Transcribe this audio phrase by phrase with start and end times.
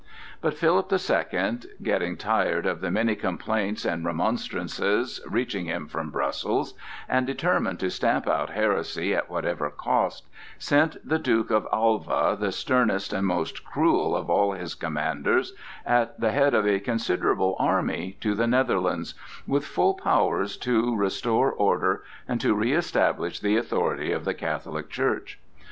[0.41, 6.09] But Philip the Second, getting tired of the many complaints and remonstrances reaching him from
[6.09, 6.73] Brussels,
[7.07, 10.25] and determined to stamp out heresy at whatever cost,
[10.57, 15.53] sent the Duke of Alva, the sternest and most cruel of all his commanders,
[15.85, 19.13] at the head of a considerable army to the Netherlands,
[19.45, 25.39] with full powers to restore order and to reëstablish the authority of the Catholic Church.